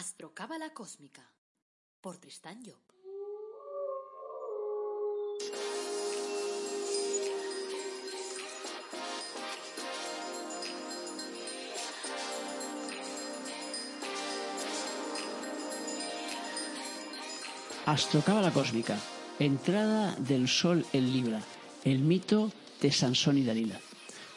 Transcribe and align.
Astrocábala 0.00 0.72
Cósmica 0.72 1.30
por 2.00 2.16
Tristán 2.16 2.62
Job. 2.64 2.80
Cósmica. 18.54 18.96
Entrada 19.38 20.16
del 20.16 20.48
Sol 20.48 20.86
en 20.94 21.12
Libra. 21.12 21.42
El 21.84 21.98
mito 21.98 22.50
de 22.80 22.90
Sansón 22.90 23.36
y 23.36 23.44
Dalila. 23.44 23.78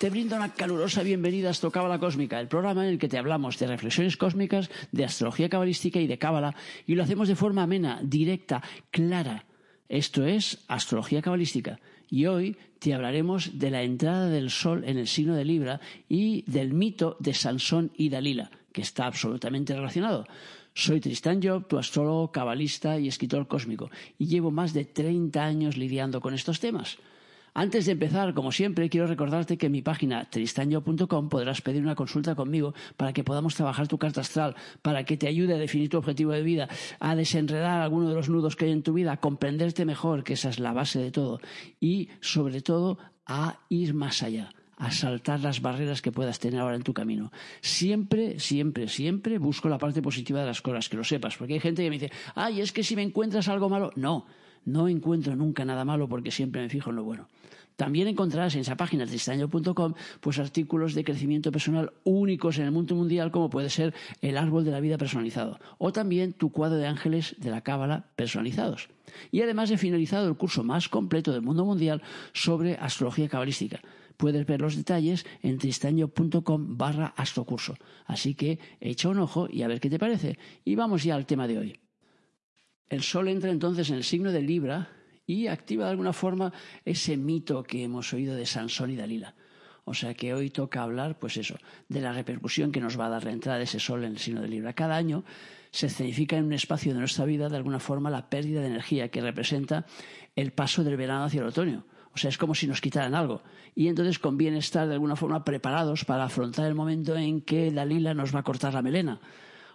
Te 0.03 0.09
brindo 0.09 0.35
una 0.35 0.53
calurosa 0.53 1.01
bienvenida 1.01 1.47
a 1.47 1.51
Astrocábala 1.51 1.97
Cósmica, 1.97 2.37
el 2.37 2.49
programa 2.49 2.83
en 2.83 2.89
el 2.89 2.99
que 2.99 3.07
te 3.07 3.17
hablamos 3.17 3.57
de 3.57 3.67
reflexiones 3.67 4.17
cósmicas, 4.17 4.69
de 4.91 5.05
astrología 5.05 5.47
cabalística 5.47 5.97
y 6.01 6.07
de 6.07 6.17
cábala, 6.17 6.57
y 6.85 6.95
lo 6.95 7.03
hacemos 7.03 7.29
de 7.29 7.37
forma 7.37 7.63
amena, 7.63 8.01
directa, 8.03 8.61
clara. 8.91 9.45
Esto 9.87 10.25
es 10.25 10.65
Astrología 10.67 11.21
Cabalística. 11.21 11.79
Y 12.09 12.25
hoy 12.25 12.57
te 12.79 12.93
hablaremos 12.93 13.57
de 13.57 13.71
la 13.71 13.83
entrada 13.83 14.27
del 14.27 14.49
Sol 14.49 14.83
en 14.85 14.97
el 14.97 15.07
signo 15.07 15.35
de 15.35 15.45
Libra 15.45 15.79
y 16.09 16.43
del 16.51 16.73
mito 16.73 17.15
de 17.21 17.33
Sansón 17.33 17.93
y 17.95 18.09
Dalila, 18.09 18.51
que 18.73 18.81
está 18.81 19.05
absolutamente 19.05 19.73
relacionado. 19.73 20.27
Soy 20.73 20.99
Tristan 20.99 21.41
Job, 21.41 21.69
tu 21.69 21.77
astrólogo, 21.77 22.29
cabalista 22.29 22.99
y 22.99 23.07
escritor 23.07 23.47
cósmico, 23.47 23.89
y 24.19 24.27
llevo 24.27 24.51
más 24.51 24.73
de 24.73 24.83
30 24.83 25.41
años 25.41 25.77
lidiando 25.77 26.19
con 26.19 26.33
estos 26.33 26.59
temas. 26.59 26.97
Antes 27.55 27.85
de 27.85 27.91
empezar, 27.91 28.33
como 28.33 28.51
siempre, 28.51 28.89
quiero 28.89 29.05
recordarte 29.05 29.59
que 29.59 29.67
en 29.67 29.73
mi 29.73 29.83
página 29.83 30.27
tristanyo.com 30.27 31.29
podrás 31.29 31.61
pedir 31.61 31.83
una 31.83 31.93
consulta 31.93 32.33
conmigo 32.33 32.73
para 32.97 33.13
que 33.13 33.23
podamos 33.23 33.53
trabajar 33.53 33.87
tu 33.87 33.99
carta 33.99 34.21
astral, 34.21 34.55
para 34.81 35.03
que 35.03 35.17
te 35.17 35.27
ayude 35.27 35.53
a 35.53 35.57
definir 35.59 35.89
tu 35.89 35.97
objetivo 35.97 36.31
de 36.31 36.41
vida, 36.41 36.67
a 36.99 37.15
desenredar 37.15 37.81
alguno 37.81 38.09
de 38.09 38.15
los 38.15 38.27
nudos 38.27 38.55
que 38.55 38.65
hay 38.65 38.71
en 38.71 38.81
tu 38.81 38.93
vida, 38.93 39.11
a 39.11 39.19
comprenderte 39.19 39.85
mejor, 39.85 40.23
que 40.23 40.33
esa 40.33 40.49
es 40.49 40.59
la 40.59 40.73
base 40.73 40.97
de 40.97 41.11
todo, 41.11 41.41
y 41.79 42.09
sobre 42.21 42.61
todo 42.61 42.97
a 43.27 43.59
ir 43.69 43.93
más 43.93 44.23
allá 44.23 44.49
a 44.75 44.91
saltar 44.91 45.39
las 45.39 45.61
barreras 45.61 46.01
que 46.01 46.11
puedas 46.11 46.39
tener 46.39 46.59
ahora 46.59 46.75
en 46.75 46.83
tu 46.83 46.93
camino. 46.93 47.31
Siempre, 47.61 48.39
siempre, 48.39 48.89
siempre 48.89 49.37
busco 49.37 49.69
la 49.69 49.77
parte 49.77 50.01
positiva 50.01 50.41
de 50.41 50.47
las 50.47 50.61
cosas, 50.61 50.89
que 50.89 50.97
lo 50.97 51.03
sepas, 51.03 51.37
porque 51.37 51.53
hay 51.53 51.59
gente 51.59 51.83
que 51.83 51.89
me 51.89 51.99
dice, 51.99 52.11
ay, 52.35 52.59
es 52.59 52.73
que 52.73 52.83
si 52.83 52.95
me 52.95 53.03
encuentras 53.03 53.47
algo 53.47 53.69
malo, 53.69 53.91
no, 53.95 54.25
no 54.65 54.87
encuentro 54.87 55.35
nunca 55.35 55.63
nada 55.63 55.85
malo 55.85 56.09
porque 56.09 56.31
siempre 56.31 56.61
me 56.61 56.69
fijo 56.69 56.89
en 56.89 56.97
lo 56.97 57.03
bueno. 57.03 57.27
También 57.75 58.07
encontrarás 58.07 58.55
en 58.55 58.61
esa 58.61 58.77
página 58.77 59.05
tristaño.com 59.05 59.93
pues 60.19 60.39
artículos 60.39 60.93
de 60.93 61.03
crecimiento 61.03 61.51
personal 61.51 61.93
únicos 62.03 62.57
en 62.57 62.65
el 62.65 62.71
mundo 62.71 62.95
mundial 62.95 63.31
como 63.31 63.49
puede 63.49 63.69
ser 63.69 63.93
el 64.21 64.37
árbol 64.37 64.63
de 64.63 64.71
la 64.71 64.79
vida 64.79 64.97
personalizado 64.97 65.59
o 65.77 65.91
también 65.91 66.33
tu 66.33 66.51
cuadro 66.51 66.77
de 66.77 66.87
ángeles 66.87 67.35
de 67.39 67.49
la 67.49 67.61
cábala 67.61 68.11
personalizados. 68.15 68.89
Y 69.31 69.41
además 69.41 69.71
he 69.71 69.77
finalizado 69.77 70.27
el 70.27 70.37
curso 70.37 70.63
más 70.63 70.89
completo 70.89 71.31
del 71.31 71.41
mundo 71.41 71.65
mundial 71.65 72.01
sobre 72.33 72.75
astrología 72.75 73.29
cabalística. 73.29 73.81
Puedes 74.17 74.45
ver 74.45 74.61
los 74.61 74.75
detalles 74.75 75.25
en 75.41 75.57
tristaño.com 75.57 76.77
barra 76.77 77.13
astrocurso. 77.17 77.75
Así 78.05 78.35
que 78.35 78.59
echa 78.79 79.09
un 79.09 79.19
ojo 79.19 79.47
y 79.49 79.63
a 79.63 79.67
ver 79.67 79.79
qué 79.79 79.89
te 79.89 79.99
parece. 79.99 80.37
Y 80.63 80.75
vamos 80.75 81.03
ya 81.03 81.15
al 81.15 81.25
tema 81.25 81.47
de 81.47 81.57
hoy. 81.57 81.79
El 82.89 83.01
Sol 83.01 83.27
entra 83.27 83.51
entonces 83.51 83.89
en 83.89 83.95
el 83.95 84.03
signo 84.03 84.31
de 84.31 84.41
Libra 84.41 84.89
y 85.25 85.47
activa 85.47 85.85
de 85.85 85.91
alguna 85.91 86.13
forma 86.13 86.53
ese 86.85 87.17
mito 87.17 87.63
que 87.63 87.83
hemos 87.83 88.13
oído 88.13 88.35
de 88.35 88.45
Sansón 88.45 88.91
y 88.91 88.95
Dalila. 88.95 89.35
O 89.85 89.93
sea 89.93 90.13
que 90.13 90.33
hoy 90.33 90.49
toca 90.49 90.81
hablar, 90.81 91.19
pues 91.19 91.37
eso, 91.37 91.55
de 91.89 92.01
la 92.01 92.13
repercusión 92.13 92.71
que 92.71 92.79
nos 92.79 92.97
va 92.97 93.07
a 93.07 93.09
dar 93.09 93.25
la 93.25 93.31
entrada 93.31 93.57
de 93.57 93.65
ese 93.65 93.79
sol 93.79 94.03
en 94.03 94.11
el 94.11 94.17
signo 94.17 94.41
de 94.41 94.47
Libra. 94.47 94.73
Cada 94.73 94.95
año 94.95 95.25
se 95.71 95.87
escenifica 95.87 96.37
en 96.37 96.45
un 96.45 96.53
espacio 96.53 96.93
de 96.93 96.99
nuestra 96.99 97.25
vida, 97.25 97.49
de 97.49 97.57
alguna 97.57 97.79
forma, 97.79 98.09
la 98.09 98.29
pérdida 98.29 98.61
de 98.61 98.67
energía 98.67 99.09
que 99.09 99.21
representa 99.21 99.85
el 100.35 100.53
paso 100.53 100.83
del 100.83 100.95
verano 100.95 101.25
hacia 101.25 101.41
el 101.41 101.47
otoño. 101.47 101.85
O 102.13 102.17
sea, 102.17 102.29
es 102.29 102.37
como 102.37 102.53
si 102.55 102.67
nos 102.67 102.79
quitaran 102.79 103.15
algo. 103.15 103.41
Y 103.75 103.87
entonces 103.87 104.19
conviene 104.19 104.59
estar 104.59 104.87
de 104.87 104.93
alguna 104.93 105.15
forma 105.15 105.43
preparados 105.43 106.05
para 106.05 106.25
afrontar 106.25 106.67
el 106.67 106.75
momento 106.75 107.17
en 107.17 107.41
que 107.41 107.71
Dalila 107.71 108.13
nos 108.13 108.33
va 108.33 108.39
a 108.39 108.43
cortar 108.43 108.73
la 108.73 108.83
melena. 108.83 109.19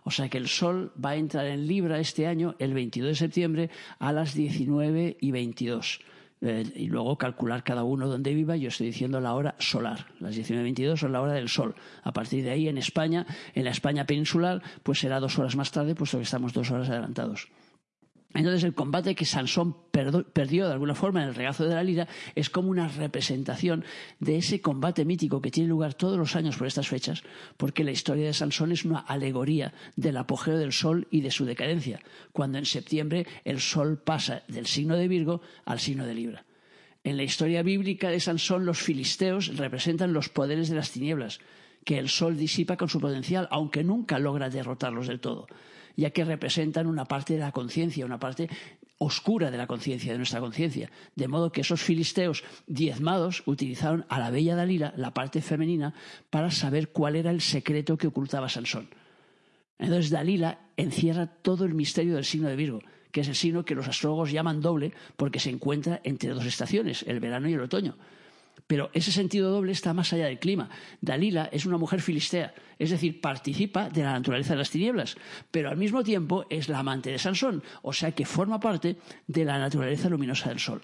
O 0.09 0.11
sea 0.11 0.31
que 0.31 0.39
el 0.39 0.49
Sol 0.49 0.91
va 1.05 1.11
a 1.11 1.17
entrar 1.17 1.45
en 1.45 1.67
Libra 1.67 2.01
este 2.01 2.27
año, 2.27 2.55
el 2.59 2.73
22 2.73 3.11
de 3.11 3.15
septiembre, 3.15 3.71
a 3.99 4.11
las 4.11 4.33
19 4.33 5.19
y 5.21 5.31
22. 5.33 6.01
Eh, 6.41 6.65
y 6.77 6.87
luego 6.87 7.19
calcular 7.19 7.63
cada 7.63 7.85
uno 7.85 8.09
donde 8.09 8.33
viva, 8.33 8.57
yo 8.57 8.69
estoy 8.69 8.87
diciendo 8.87 9.21
la 9.21 9.35
hora 9.35 9.55
solar. 9.59 10.07
Las 10.19 10.35
19 10.35 10.63
y 10.63 10.65
22 10.65 11.01
son 11.01 11.13
la 11.13 11.21
hora 11.21 11.35
del 11.35 11.51
Sol. 11.51 11.75
A 12.05 12.13
partir 12.15 12.43
de 12.43 12.53
ahí, 12.53 12.69
en 12.69 12.79
España, 12.79 13.27
en 13.55 13.65
la 13.65 13.71
España 13.71 14.07
peninsular, 14.07 14.63
pues 14.83 14.99
será 14.99 15.21
dos 15.21 15.39
horas 15.39 15.57
más 15.57 15.71
tarde, 15.73 15.95
puesto 15.95 16.17
que 16.17 16.25
estamos 16.25 16.55
dos 16.55 16.71
horas 16.71 16.89
adelantados. 16.89 17.49
Entonces 18.35 18.63
el 18.65 18.75
combate 18.75 19.15
que 19.15 19.25
Sansón 19.25 19.75
perdió 19.91 20.67
de 20.67 20.73
alguna 20.73 20.95
forma 20.95 21.23
en 21.23 21.29
el 21.29 21.35
regazo 21.35 21.65
de 21.65 21.75
la 21.75 21.83
lira 21.83 22.07
es 22.35 22.51
como 22.51 22.69
una 22.69 22.87
representación 22.87 23.85
de 24.21 24.37
ese 24.37 24.61
combate 24.61 25.07
mítico 25.07 25.41
que 25.41 25.51
tiene 25.51 25.71
lugar 25.71 25.95
todos 25.95 26.19
los 26.19 26.37
años 26.37 26.57
por 26.57 26.67
estas 26.67 26.89
fechas, 26.89 27.23
porque 27.57 27.85
la 27.85 27.91
historia 27.91 28.27
de 28.27 28.35
Sansón 28.35 28.71
es 28.73 28.85
una 28.85 28.99
alegoría 28.99 29.73
del 29.97 30.19
apogeo 30.19 30.59
del 30.59 30.73
sol 30.73 31.09
y 31.11 31.23
de 31.23 31.31
su 31.31 31.47
decadencia, 31.47 32.01
cuando 32.33 32.59
en 32.59 32.67
septiembre 32.67 33.27
el 33.45 33.61
sol 33.61 33.99
pasa 33.99 34.43
del 34.47 34.67
signo 34.67 34.97
de 34.97 35.09
Virgo 35.09 35.41
al 35.65 35.81
signo 35.81 36.07
de 36.07 36.15
Libra. 36.15 36.45
En 37.05 37.17
la 37.17 37.23
historia 37.23 37.63
bíblica 37.63 38.11
de 38.11 38.21
Sansón 38.21 38.67
los 38.67 38.79
filisteos 38.79 39.57
representan 39.57 40.13
los 40.13 40.29
poderes 40.29 40.69
de 40.69 40.77
las 40.77 40.91
tinieblas, 40.91 41.41
que 41.83 41.99
el 41.99 42.11
sol 42.11 42.37
disipa 42.37 42.77
con 42.77 42.91
su 42.91 43.01
potencial, 43.01 43.49
aunque 43.51 43.83
nunca 43.83 44.19
logra 44.19 44.51
derrotarlos 44.51 45.07
del 45.07 45.21
todo 45.21 45.47
ya 45.99 46.11
que 46.11 46.25
representan 46.25 46.87
una 46.87 47.07
parte 47.07 47.35
de 47.35 47.41
la 47.41 47.51
conciencia, 47.51 48.07
una 48.07 48.21
parte 48.21 48.49
oscura 48.99 49.51
de 49.51 49.59
la 49.59 49.67
conciencia, 49.67 50.13
de 50.13 50.19
nuestra 50.19 50.39
conciencia. 50.39 50.93
De 51.17 51.27
modo 51.27 51.51
que 51.51 51.63
esos 51.63 51.83
filisteos 51.83 52.45
diezmados 52.69 53.43
utilizaron 53.47 54.07
a 54.09 54.21
la 54.21 54.31
bella 54.31 54.55
Dalila, 54.55 54.95
la 54.97 55.13
parte 55.13 55.43
femenina, 55.43 55.95
para 56.31 56.53
saber 56.53 56.91
cuál 56.91 57.17
era 57.17 57.33
el 57.33 57.41
secreto 57.41 57.99
que 57.99 58.07
ocultaba 58.07 58.49
Sansón. 58.49 58.89
Entonces 59.77 60.11
Dalila 60.11 60.61
encierra 60.77 61.27
todo 61.27 61.65
el 61.65 61.75
misterio 61.75 62.15
del 62.15 62.25
signo 62.25 62.49
de 62.49 62.55
Virgo, 62.55 62.79
que 63.11 63.23
es 63.23 63.29
el 63.29 63.35
signo 63.35 63.65
que 63.65 63.75
los 63.75 63.89
astrólogos 63.89 64.31
llaman 64.31 64.61
doble 64.61 64.93
porque 65.17 65.41
se 65.41 65.51
encuentra 65.51 66.01
entre 66.05 66.31
dos 66.31 66.47
estaciones, 66.47 67.05
el 67.09 67.19
verano 67.19 67.49
y 67.49 67.55
el 67.55 67.61
otoño. 67.61 67.97
Pero 68.67 68.91
ese 68.93 69.13
sentido 69.13 69.51
doble 69.51 69.73
está 69.73 69.95
más 69.95 70.13
allá 70.13 70.27
del 70.27 70.39
clima. 70.39 70.69
Dalila 71.01 71.49
es 71.53 71.67
una 71.67 71.79
mujer 71.79 72.01
filistea, 72.03 72.55
es 72.79 72.91
decir, 72.91 73.21
participa 73.21 73.89
de 73.89 74.03
la 74.03 74.13
naturaleza 74.13 74.55
de 74.55 74.59
las 74.59 74.71
tinieblas, 74.71 75.17
pero 75.51 75.71
al 75.71 75.77
mismo 75.77 76.03
tiempo 76.03 76.45
es 76.51 76.69
la 76.69 76.81
amante 76.81 77.11
de 77.11 77.19
Sansón, 77.19 77.63
o 77.83 77.93
sea 77.93 78.13
que 78.13 78.27
forma 78.27 78.61
parte 78.61 78.97
de 79.27 79.45
la 79.45 79.59
naturaleza 79.59 80.09
luminosa 80.09 80.49
del 80.49 80.59
sol. 80.59 80.83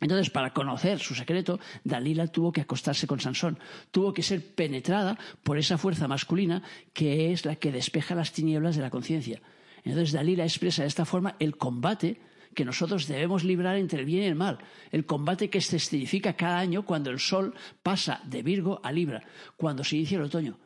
Entonces, 0.00 0.30
para 0.30 0.52
conocer 0.52 1.00
su 1.00 1.14
secreto, 1.14 1.58
Dalila 1.82 2.28
tuvo 2.28 2.52
que 2.52 2.60
acostarse 2.60 3.06
con 3.06 3.20
Sansón, 3.20 3.58
tuvo 3.90 4.12
que 4.12 4.22
ser 4.22 4.54
penetrada 4.54 5.18
por 5.42 5.58
esa 5.58 5.78
fuerza 5.78 6.06
masculina 6.06 6.62
que 6.92 7.32
es 7.32 7.44
la 7.44 7.56
que 7.56 7.72
despeja 7.72 8.14
las 8.14 8.32
tinieblas 8.32 8.76
de 8.76 8.82
la 8.82 8.90
conciencia. 8.90 9.40
Entonces, 9.82 10.12
Dalila 10.12 10.44
expresa 10.44 10.82
de 10.82 10.88
esta 10.88 11.04
forma 11.04 11.34
el 11.40 11.56
combate 11.56 12.20
que 12.54 12.64
nosotros 12.64 13.06
debemos 13.06 13.44
librar 13.44 13.76
entre 13.76 14.00
el 14.00 14.06
bien 14.06 14.22
y 14.22 14.26
el 14.26 14.34
mal, 14.34 14.58
el 14.90 15.06
combate 15.06 15.50
que 15.50 15.60
se 15.60 15.76
escenifica 15.76 16.34
cada 16.34 16.58
año 16.58 16.84
cuando 16.84 17.10
el 17.10 17.18
Sol 17.18 17.54
pasa 17.82 18.20
de 18.24 18.42
Virgo 18.42 18.80
a 18.82 18.92
Libra, 18.92 19.22
cuando 19.56 19.84
se 19.84 19.96
inicia 19.96 20.18
el 20.18 20.24
otoño. 20.24 20.58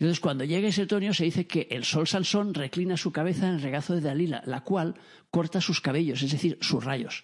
Entonces, 0.00 0.20
cuando 0.20 0.44
llega 0.44 0.68
ese 0.68 0.84
otoño, 0.84 1.12
se 1.12 1.24
dice 1.24 1.46
que 1.46 1.68
el 1.70 1.84
sol 1.84 2.08
Sansón 2.08 2.54
reclina 2.54 2.96
su 2.96 3.12
cabeza 3.12 3.46
en 3.46 3.56
el 3.56 3.62
regazo 3.62 3.94
de 3.94 4.00
Dalila, 4.00 4.42
la 4.46 4.62
cual 4.62 4.94
corta 5.30 5.60
sus 5.60 5.82
cabellos, 5.82 6.22
es 6.22 6.32
decir, 6.32 6.56
sus 6.62 6.82
rayos. 6.82 7.22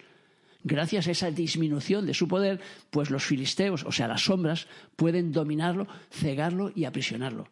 Gracias 0.63 1.07
a 1.07 1.11
esa 1.11 1.31
disminución 1.31 2.05
de 2.05 2.13
su 2.13 2.27
poder, 2.27 2.61
pues 2.91 3.09
los 3.09 3.23
filisteos, 3.23 3.83
o 3.83 3.91
sea, 3.91 4.07
las 4.07 4.25
sombras, 4.25 4.67
pueden 4.95 5.31
dominarlo, 5.31 5.87
cegarlo 6.11 6.71
y 6.75 6.85
aprisionarlo. 6.85 7.47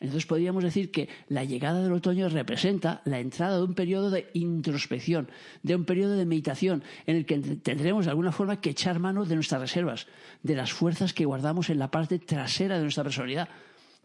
Entonces 0.00 0.24
podríamos 0.24 0.64
decir 0.64 0.90
que 0.90 1.10
la 1.28 1.44
llegada 1.44 1.82
del 1.82 1.92
otoño 1.92 2.28
representa 2.30 3.02
la 3.04 3.20
entrada 3.20 3.58
de 3.58 3.64
un 3.64 3.74
periodo 3.74 4.10
de 4.10 4.30
introspección, 4.32 5.30
de 5.62 5.76
un 5.76 5.84
periodo 5.84 6.16
de 6.16 6.24
meditación, 6.24 6.82
en 7.06 7.16
el 7.16 7.26
que 7.26 7.38
tendremos 7.38 8.06
de 8.06 8.10
alguna 8.10 8.32
forma 8.32 8.62
que 8.62 8.70
echar 8.70 8.98
mano 8.98 9.26
de 9.26 9.34
nuestras 9.34 9.60
reservas, 9.60 10.06
de 10.42 10.56
las 10.56 10.72
fuerzas 10.72 11.12
que 11.12 11.26
guardamos 11.26 11.68
en 11.68 11.78
la 11.78 11.90
parte 11.90 12.18
trasera 12.18 12.76
de 12.76 12.82
nuestra 12.82 13.04
personalidad, 13.04 13.50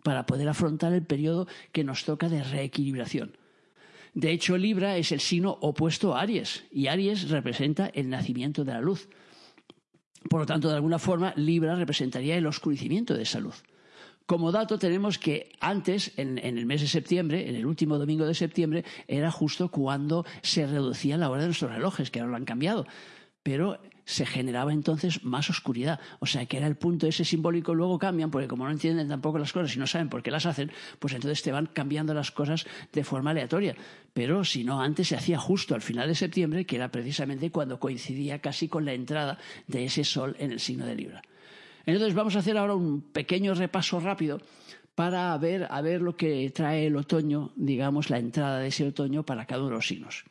para 0.03 0.25
poder 0.25 0.50
afrontar 0.50 0.92
el 0.92 1.03
periodo 1.03 1.47
que 1.71 1.86
nos 1.86 2.03
toca 2.03 2.27
de 2.27 2.44
reequilibración. 2.44 3.38
De 4.13 4.31
hecho, 4.31 4.57
Libra 4.57 4.97
es 4.97 5.12
el 5.12 5.21
signo 5.21 5.57
opuesto 5.62 6.15
a 6.15 6.21
Aries, 6.21 6.65
y 6.71 6.88
Aries 6.88 7.30
representa 7.30 7.88
el 7.88 8.09
nacimiento 8.09 8.65
de 8.65 8.74
la 8.74 8.81
luz. 8.81 9.09
Por 10.30 10.42
lo 10.42 10.45
tanto, 10.45 10.69
de 10.69 10.75
alguna 10.75 11.00
forma, 11.00 11.33
Libra 11.38 11.75
representaría 11.75 12.36
el 12.36 12.47
oscurecimiento 12.47 13.13
de 13.13 13.24
esa 13.24 13.39
luz. 13.39 13.63
Como 14.25 14.51
dato 14.51 14.80
tenemos 14.80 15.19
que 15.19 15.51
antes, 15.60 16.12
en, 16.18 16.39
el 16.39 16.66
mes 16.66 16.81
de 16.81 16.88
septiembre, 16.88 17.48
en 17.48 17.56
el 17.56 17.66
último 17.66 18.00
domingo 18.00 18.25
de 18.25 18.33
septiembre, 18.33 18.83
era 19.07 19.30
justo 19.30 19.69
cuando 19.69 20.25
se 20.42 20.66
reducía 20.66 21.18
la 21.18 21.30
hora 21.30 21.42
de 21.42 21.48
nuestros 21.50 21.72
relojes, 21.72 22.10
que 22.10 22.19
ahora 22.19 22.31
lo 22.31 22.38
han 22.38 22.45
cambiado. 22.45 22.88
Pero 23.44 23.80
se 24.06 24.25
generaba 24.25 24.74
entonces 24.74 25.24
más 25.24 25.51
oscuridad. 25.51 26.00
O 26.19 26.25
sea, 26.25 26.48
que 26.48 26.57
era 26.57 26.66
el 26.66 26.75
punto 26.75 27.06
ese 27.06 27.24
simbólico, 27.24 27.75
luego 27.75 28.00
cambian, 28.00 28.31
porque 28.31 28.48
como 28.48 28.66
no 28.66 28.72
entienden 28.72 29.07
tampoco 29.07 29.38
las 29.38 29.54
cosas 29.54 29.75
y 29.75 29.80
no 29.80 29.86
saben 29.86 30.10
por 30.10 30.24
qué 30.24 30.31
las 30.31 30.48
hacen, 30.48 30.71
pues 30.98 31.13
entonces 31.13 31.44
te 31.44 31.51
van 31.51 31.68
cambiando 31.68 32.16
las 32.16 32.31
cosas 32.31 32.66
de 32.94 33.04
forma 33.04 33.30
aleatoria. 33.30 33.75
Pero 34.13 34.44
si 34.44 34.63
no, 34.63 34.81
antes 34.81 35.10
se 35.10 35.16
hacía 35.16 35.38
justo 35.38 35.75
al 35.75 35.81
final 35.81 36.07
de 36.07 36.16
septiembre, 36.16 36.66
que 36.66 36.78
era 36.78 36.89
precisamente 36.89 37.51
cuando 37.51 37.80
coincidía 37.80 38.39
casi 38.39 38.68
con 38.68 38.86
la 38.86 38.94
entrada 38.94 39.38
de 39.68 39.86
ese 39.86 40.04
sol 40.04 40.36
en 40.39 40.51
el 40.51 40.60
signo 40.60 40.88
de 40.88 40.95
Libra. 40.95 41.21
Entonces 41.85 42.13
vamos 42.13 42.35
a 42.35 42.39
hacer 42.39 42.57
ahora 42.57 42.75
un 42.75 43.01
pequeño 43.01 43.53
repaso 43.53 43.99
rápido 43.99 44.39
para 44.95 45.37
ver, 45.37 45.67
a 45.69 45.81
ver 45.81 46.01
lo 46.01 46.15
que 46.15 46.49
trae 46.51 46.87
el 46.87 46.95
otoño, 46.95 47.51
digamos, 47.55 48.09
la 48.09 48.17
entrada 48.17 48.59
de 48.59 48.67
ese 48.67 48.87
otoño 48.87 49.23
para 49.23 49.45
cada 49.45 49.61
uno 49.61 49.71
de 49.71 49.75
los 49.75 49.87
signos. 49.87 50.23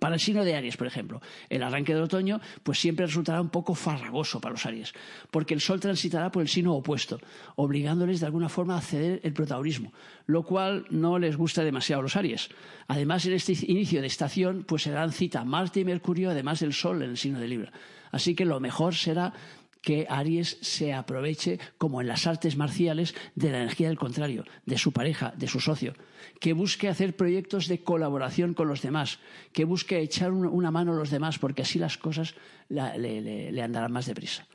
Para 0.00 0.14
el 0.14 0.20
signo 0.20 0.44
de 0.44 0.54
Aries, 0.54 0.76
por 0.76 0.86
ejemplo, 0.86 1.20
el 1.48 1.62
arranque 1.62 1.94
del 1.94 2.02
otoño 2.02 2.40
pues 2.62 2.78
siempre 2.78 3.06
resultará 3.06 3.40
un 3.40 3.48
poco 3.48 3.74
farragoso 3.74 4.38
para 4.40 4.52
los 4.52 4.66
Aries, 4.66 4.92
porque 5.30 5.54
el 5.54 5.60
Sol 5.60 5.80
transitará 5.80 6.30
por 6.30 6.42
el 6.42 6.48
signo 6.48 6.74
opuesto, 6.74 7.18
obligándoles 7.56 8.20
de 8.20 8.26
alguna 8.26 8.50
forma 8.50 8.76
a 8.76 8.82
ceder 8.82 9.20
el 9.24 9.32
protagonismo, 9.32 9.92
lo 10.26 10.42
cual 10.42 10.84
no 10.90 11.18
les 11.18 11.36
gusta 11.36 11.64
demasiado 11.64 12.00
a 12.00 12.02
los 12.02 12.16
Aries. 12.16 12.50
Además, 12.86 13.24
en 13.26 13.32
este 13.32 13.54
inicio 13.66 14.02
de 14.02 14.08
estación 14.08 14.64
pues 14.68 14.82
se 14.82 14.90
dan 14.90 15.10
cita 15.10 15.44
Marte 15.44 15.80
y 15.80 15.84
Mercurio, 15.84 16.30
además 16.30 16.60
del 16.60 16.74
Sol 16.74 17.02
en 17.02 17.10
el 17.10 17.16
signo 17.16 17.40
de 17.40 17.48
Libra. 17.48 17.72
Así 18.12 18.34
que 18.34 18.44
lo 18.44 18.60
mejor 18.60 18.94
será 18.94 19.32
que 19.88 20.04
Aries 20.06 20.58
se 20.60 20.92
aproveche, 20.92 21.58
como 21.78 22.02
en 22.02 22.08
las 22.08 22.26
artes 22.26 22.58
marciales, 22.58 23.14
de 23.34 23.50
la 23.50 23.62
energía 23.62 23.88
del 23.88 23.96
contrario, 23.96 24.44
de 24.66 24.76
su 24.76 24.92
pareja, 24.92 25.32
de 25.34 25.48
su 25.48 25.60
socio, 25.60 25.94
que 26.40 26.52
busque 26.52 26.90
hacer 26.90 27.16
proyectos 27.16 27.68
de 27.68 27.82
colaboración 27.82 28.52
con 28.52 28.68
los 28.68 28.82
demás, 28.82 29.18
que 29.50 29.64
busque 29.64 29.98
echar 30.02 30.30
una 30.32 30.70
mano 30.70 30.92
a 30.92 30.96
los 30.96 31.08
demás, 31.08 31.38
porque 31.38 31.62
así 31.62 31.78
las 31.78 31.96
cosas 31.96 32.34
le, 32.68 33.62
andarán 33.62 33.90
más 33.90 34.04
deprisa. 34.04 34.46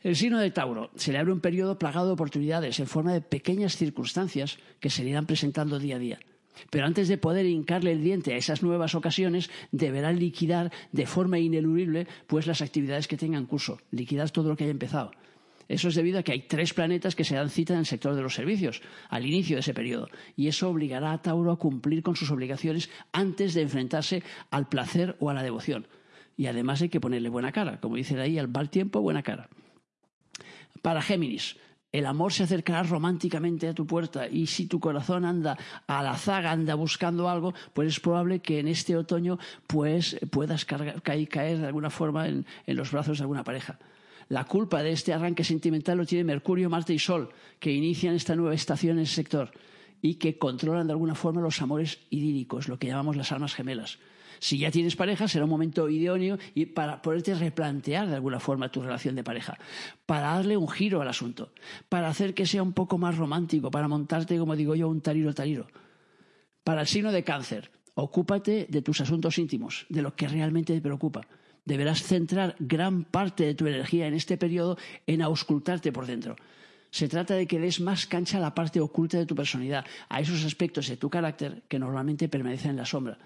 El 0.00 0.14
signo 0.14 0.38
de 0.38 0.52
Tauro 0.52 0.92
se 0.94 1.10
le 1.10 1.18
abre 1.18 1.32
un 1.32 1.40
periodo 1.40 1.76
plagado 1.76 2.06
de 2.06 2.12
oportunidades 2.12 2.78
en 2.78 2.86
forma 2.86 3.12
de 3.12 3.20
pequeñas 3.20 3.76
circunstancias 3.76 4.58
que 4.78 4.90
se 4.90 5.02
le 5.02 5.10
irán 5.10 5.26
presentando 5.26 5.80
día 5.80 5.96
a 5.96 5.98
día. 5.98 6.20
Pero 6.70 6.86
antes 6.86 7.08
de 7.08 7.18
poder 7.18 7.46
hincarle 7.46 7.92
el 7.92 8.02
diente 8.02 8.34
a 8.34 8.36
esas 8.36 8.62
nuevas 8.62 8.94
ocasiones, 8.94 9.50
deberán 9.72 10.18
liquidar 10.18 10.72
de 10.92 11.06
forma 11.06 11.38
ineludible 11.38 12.06
pues 12.26 12.46
las 12.46 12.62
actividades 12.62 13.08
que 13.08 13.16
tengan 13.16 13.46
curso, 13.46 13.80
liquidar 13.90 14.30
todo 14.30 14.48
lo 14.48 14.56
que 14.56 14.64
haya 14.64 14.70
empezado. 14.70 15.12
Eso 15.68 15.88
es 15.88 15.94
debido 15.94 16.18
a 16.18 16.22
que 16.22 16.32
hay 16.32 16.40
tres 16.40 16.72
planetas 16.72 17.14
que 17.14 17.24
se 17.24 17.34
dan 17.34 17.50
cita 17.50 17.74
en 17.74 17.80
el 17.80 17.86
sector 17.86 18.14
de 18.14 18.22
los 18.22 18.34
servicios 18.34 18.80
al 19.10 19.26
inicio 19.26 19.56
de 19.56 19.60
ese 19.60 19.74
periodo, 19.74 20.08
y 20.34 20.48
eso 20.48 20.70
obligará 20.70 21.12
a 21.12 21.20
Tauro 21.20 21.52
a 21.52 21.58
cumplir 21.58 22.02
con 22.02 22.16
sus 22.16 22.30
obligaciones 22.30 22.88
antes 23.12 23.52
de 23.52 23.62
enfrentarse 23.62 24.22
al 24.50 24.68
placer 24.68 25.16
o 25.20 25.28
a 25.28 25.34
la 25.34 25.42
devoción. 25.42 25.86
Y 26.38 26.46
además 26.46 26.80
hay 26.80 26.88
que 26.88 27.00
ponerle 27.00 27.28
buena 27.28 27.52
cara, 27.52 27.80
como 27.80 27.96
dice 27.96 28.18
ahí, 28.18 28.38
al 28.38 28.48
mal 28.48 28.70
tiempo, 28.70 29.02
buena 29.02 29.22
cara. 29.22 29.48
Para 30.80 31.02
Géminis, 31.02 31.56
el 31.92 32.06
amor 32.06 32.32
se 32.32 32.42
acercará 32.42 32.82
románticamente 32.82 33.68
a 33.68 33.74
tu 33.74 33.86
puerta 33.86 34.28
y 34.28 34.46
si 34.46 34.66
tu 34.66 34.78
corazón 34.78 35.24
anda 35.24 35.56
a 35.86 36.02
la 36.02 36.16
zaga, 36.16 36.52
anda 36.52 36.74
buscando 36.74 37.28
algo, 37.28 37.54
pues 37.72 37.88
es 37.88 38.00
probable 38.00 38.40
que 38.40 38.58
en 38.58 38.68
este 38.68 38.96
otoño 38.96 39.38
pues, 39.66 40.18
puedas 40.30 40.64
caer, 40.64 41.58
de 41.58 41.66
alguna 41.66 41.90
forma 41.90 42.28
en, 42.28 42.44
en 42.66 42.76
los 42.76 42.92
brazos 42.92 43.18
de 43.18 43.24
alguna 43.24 43.44
pareja. 43.44 43.78
La 44.28 44.44
culpa 44.44 44.82
de 44.82 44.92
este 44.92 45.14
arranque 45.14 45.42
sentimental 45.42 45.96
lo 45.96 46.04
tiene 46.04 46.24
Mercurio, 46.24 46.68
Marte 46.68 46.92
y 46.92 46.98
Sol, 46.98 47.30
que 47.58 47.72
inician 47.72 48.14
esta 48.14 48.36
nueva 48.36 48.54
estación 48.54 48.96
en 48.96 49.00
el 49.00 49.06
sector 49.06 49.50
y 50.02 50.16
que 50.16 50.36
controlan 50.36 50.86
de 50.86 50.92
alguna 50.92 51.14
forma 51.14 51.40
los 51.40 51.62
amores 51.62 52.00
idílicos, 52.10 52.68
lo 52.68 52.78
que 52.78 52.88
llamamos 52.88 53.16
las 53.16 53.32
almas 53.32 53.54
gemelas. 53.54 53.98
Si 54.40 54.58
ya 54.58 54.70
tienes 54.70 54.96
pareja, 54.96 55.28
será 55.28 55.44
un 55.44 55.50
momento 55.50 55.88
idóneo 55.88 56.38
y 56.54 56.66
para 56.66 57.02
poderte 57.02 57.34
replantear 57.34 58.08
de 58.08 58.14
alguna 58.14 58.40
forma 58.40 58.70
tu 58.70 58.82
relación 58.82 59.14
de 59.14 59.24
pareja, 59.24 59.58
para 60.06 60.34
darle 60.34 60.56
un 60.56 60.68
giro 60.68 61.00
al 61.00 61.08
asunto, 61.08 61.52
para 61.88 62.08
hacer 62.08 62.34
que 62.34 62.46
sea 62.46 62.62
un 62.62 62.72
poco 62.72 62.98
más 62.98 63.16
romántico, 63.16 63.70
para 63.70 63.88
montarte, 63.88 64.38
como 64.38 64.56
digo 64.56 64.74
yo, 64.74 64.88
un 64.88 65.00
tariro 65.00 65.34
tariro. 65.34 65.66
Para 66.64 66.82
el 66.82 66.86
signo 66.86 67.12
de 67.12 67.24
cáncer, 67.24 67.70
ocúpate 67.94 68.66
de 68.68 68.82
tus 68.82 69.00
asuntos 69.00 69.38
íntimos, 69.38 69.86
de 69.88 70.02
lo 70.02 70.14
que 70.14 70.28
realmente 70.28 70.74
te 70.74 70.80
preocupa. 70.80 71.26
Deberás 71.64 72.02
centrar 72.02 72.56
gran 72.58 73.04
parte 73.04 73.44
de 73.44 73.54
tu 73.54 73.66
energía 73.66 74.06
en 74.06 74.14
este 74.14 74.38
periodo 74.38 74.78
en 75.06 75.20
auscultarte 75.22 75.92
por 75.92 76.06
dentro. 76.06 76.36
Se 76.90 77.08
trata 77.08 77.34
de 77.34 77.46
que 77.46 77.58
des 77.58 77.80
más 77.80 78.06
cancha 78.06 78.38
a 78.38 78.40
la 78.40 78.54
parte 78.54 78.80
oculta 78.80 79.18
de 79.18 79.26
tu 79.26 79.34
personalidad, 79.34 79.84
a 80.08 80.20
esos 80.20 80.44
aspectos 80.44 80.88
de 80.88 80.96
tu 80.96 81.10
carácter 81.10 81.62
que 81.68 81.78
normalmente 81.78 82.28
permanecen 82.28 82.70
en 82.70 82.76
la 82.78 82.86
sombra 82.86 83.18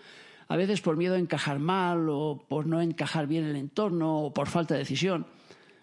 a 0.52 0.56
veces 0.56 0.82
por 0.82 0.98
miedo 0.98 1.14
a 1.14 1.18
encajar 1.18 1.58
mal 1.58 2.10
o 2.10 2.44
por 2.46 2.66
no 2.66 2.82
encajar 2.82 3.26
bien 3.26 3.44
en 3.44 3.50
el 3.52 3.56
entorno 3.56 4.18
o 4.18 4.34
por 4.34 4.48
falta 4.48 4.74
de 4.74 4.80
decisión. 4.80 5.24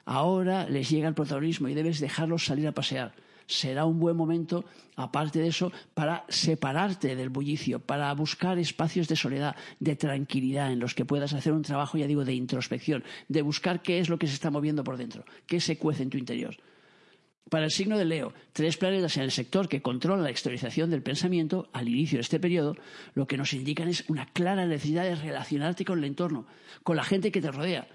Ahora 0.05 0.69
les 0.69 0.87
llega 0.91 1.07
el 1.07 1.15
protagonismo 1.15 1.69
y 1.69 1.73
debes 1.73 1.99
dejarlos 1.99 2.45
salir 2.45 2.67
a 2.67 2.71
pasear. 2.71 3.15
Será 3.47 3.85
un 3.85 3.99
buen 3.99 4.15
momento, 4.15 4.65
aparte 4.95 5.39
de 5.39 5.47
eso, 5.47 5.71
para 5.95 6.23
separarte 6.29 7.15
del 7.15 7.29
bullicio, 7.29 7.79
para 7.79 8.13
buscar 8.13 8.59
espacios 8.59 9.07
de 9.07 9.15
soledad, 9.15 9.55
de 9.79 9.95
tranquilidad, 9.95 10.71
en 10.71 10.79
los 10.79 10.93
que 10.93 11.03
puedas 11.03 11.33
hacer 11.33 11.53
un 11.53 11.63
trabajo, 11.63 11.97
ya 11.97 12.05
digo, 12.05 12.23
de 12.23 12.35
introspección, 12.35 13.03
de 13.27 13.41
buscar 13.41 13.81
qué 13.81 13.97
es 13.97 14.07
lo 14.07 14.19
que 14.19 14.27
se 14.27 14.35
está 14.35 14.51
moviendo 14.51 14.83
por 14.83 14.97
dentro, 14.97 15.25
qué 15.47 15.59
se 15.59 15.79
cuece 15.79 16.03
en 16.03 16.11
tu 16.11 16.19
interior. 16.19 16.55
Para 17.49 17.65
el 17.65 17.71
signo 17.71 17.97
de 17.97 18.05
Leo, 18.05 18.33
tres 18.53 18.77
planetas 18.77 19.17
en 19.17 19.23
el 19.23 19.31
sector 19.31 19.67
que 19.67 19.81
controlan 19.81 20.23
la 20.23 20.29
exteriorización 20.29 20.89
del 20.89 21.01
pensamiento 21.01 21.69
al 21.73 21.87
inicio 21.87 22.17
de 22.17 22.21
este 22.21 22.39
periodo, 22.39 22.75
lo 23.15 23.25
que 23.25 23.37
nos 23.37 23.53
indican 23.53 23.87
es 23.87 24.07
una 24.07 24.27
clara 24.27 24.65
necesidad 24.65 25.03
de 25.03 25.15
relacionarte 25.15 25.83
con 25.83 25.99
el 25.99 26.05
entorno, 26.05 26.45
con 26.83 26.95
la 26.95 27.03
gente 27.03 27.31
que 27.31 27.41
te 27.41 27.51
rodea. 27.51 27.87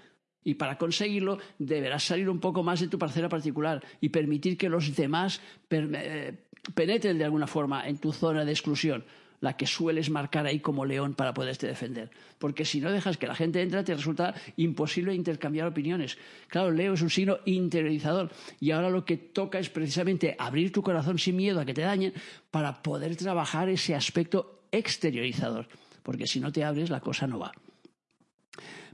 Y 0.43 0.55
para 0.55 0.77
conseguirlo 0.77 1.39
deberás 1.57 2.03
salir 2.03 2.29
un 2.29 2.39
poco 2.39 2.63
más 2.63 2.79
de 2.79 2.87
tu 2.87 2.99
parcela 2.99 3.29
particular 3.29 3.83
y 4.01 4.09
permitir 4.09 4.57
que 4.57 4.69
los 4.69 4.95
demás 4.95 5.41
eh, 5.69 6.33
penetren 6.75 7.17
de 7.17 7.25
alguna 7.25 7.47
forma 7.47 7.87
en 7.87 7.97
tu 7.97 8.11
zona 8.11 8.45
de 8.45 8.51
exclusión 8.51 9.05
la 9.41 9.57
que 9.57 9.67
sueles 9.67 10.09
marcar 10.09 10.45
ahí 10.45 10.59
como 10.59 10.85
león 10.85 11.13
para 11.13 11.33
poderte 11.33 11.67
defender. 11.67 12.11
Porque 12.39 12.65
si 12.65 12.79
no 12.79 12.91
dejas 12.91 13.17
que 13.17 13.27
la 13.27 13.35
gente 13.35 13.61
entre, 13.61 13.83
te 13.83 13.95
resulta 13.95 14.33
imposible 14.57 15.13
intercambiar 15.13 15.67
opiniones. 15.67 16.17
Claro, 16.47 16.71
Leo 16.71 16.93
es 16.93 17.01
un 17.01 17.09
signo 17.09 17.39
interiorizador 17.45 18.31
y 18.59 18.71
ahora 18.71 18.89
lo 18.89 19.05
que 19.05 19.17
toca 19.17 19.59
es 19.59 19.69
precisamente 19.69 20.35
abrir 20.39 20.71
tu 20.71 20.81
corazón 20.81 21.19
sin 21.19 21.35
miedo 21.35 21.59
a 21.59 21.65
que 21.65 21.73
te 21.73 21.81
dañen 21.81 22.13
para 22.51 22.81
poder 22.81 23.15
trabajar 23.15 23.69
ese 23.69 23.95
aspecto 23.95 24.67
exteriorizador. 24.71 25.67
Porque 26.03 26.27
si 26.27 26.39
no 26.39 26.51
te 26.51 26.63
abres, 26.63 26.89
la 26.89 26.99
cosa 26.99 27.27
no 27.27 27.39
va. 27.39 27.51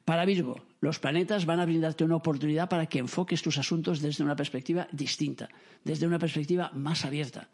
Para 0.05 0.25
Virgo, 0.25 0.61
los 0.79 0.99
planetas 0.99 1.45
van 1.45 1.59
a 1.59 1.65
brindarte 1.65 2.03
una 2.03 2.15
oportunidad 2.15 2.67
para 2.69 2.87
que 2.87 2.99
enfoques 2.99 3.41
tus 3.41 3.57
asuntos 3.57 4.01
desde 4.01 4.23
una 4.23 4.35
perspectiva 4.35 4.87
distinta, 4.91 5.49
desde 5.83 6.07
una 6.07 6.17
perspectiva 6.17 6.71
más 6.73 7.05
abierta. 7.05 7.49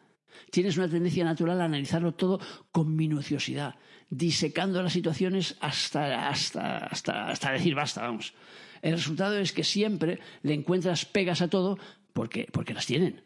Tienes 0.52 0.78
una 0.78 0.90
tendencia 0.90 1.26
natural 1.26 1.62
a 1.62 1.66
analizarlo 1.66 2.14
todo 2.14 2.40
con 2.72 2.96
minuciosidad, 2.96 3.76
disecando 4.10 4.82
las 4.82 4.94
situaciones 4.94 5.58
hasta, 5.60 6.30
hasta, 6.30 7.52
decir 7.52 7.76
basta, 7.76 8.02
vamos. 8.02 8.34
El 8.82 8.94
resultado 8.94 9.38
es 9.38 9.54
que 9.54 9.64
siempre 9.64 10.20
le 10.44 10.54
encuentras 10.54 11.06
pegas 11.06 11.42
a 11.42 11.50
todo 11.50 11.78
porque, 12.14 12.48
porque 12.52 12.74
las 12.74 12.86
tienen. 12.86 13.24